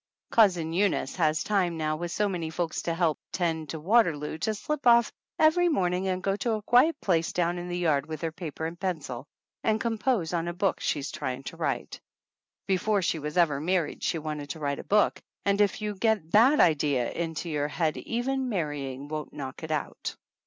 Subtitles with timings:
[0.31, 4.55] Cousin Eunice has time now with so many folks to help tend to Waterloo to
[4.55, 8.21] slip off every morning and go to a quiet place down in the yard with
[8.21, 9.27] her paper and pencil
[9.63, 12.01] and compose on a book she's trying to write.
[12.65, 15.99] Before she was ever married she wanted to write a book, and if you once
[15.99, 20.15] get that idea into your head even marrying won't knock it out.